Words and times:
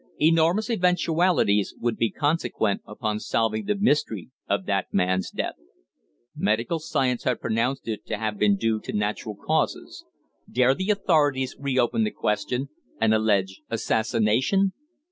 Enormous 0.19 0.67
eventualities 0.71 1.75
would 1.79 1.95
be 1.95 2.09
consequent 2.09 2.81
upon 2.87 3.19
solving 3.19 3.65
the 3.65 3.75
mystery 3.75 4.31
of 4.49 4.65
that 4.65 4.91
man's 4.91 5.29
death. 5.29 5.53
Medical 6.35 6.79
science 6.79 7.23
had 7.23 7.39
pronounced 7.39 7.87
it 7.87 8.03
to 8.07 8.17
have 8.17 8.39
been 8.39 8.55
due 8.57 8.79
to 8.79 8.93
natural 8.97 9.35
causes. 9.35 10.03
Dare 10.51 10.73
the 10.73 10.89
authorities 10.89 11.55
re 11.59 11.77
open 11.77 12.03
the 12.03 12.09
question, 12.09 12.69
and 12.99 13.13
allege 13.13 13.61
assassination? 13.69 14.73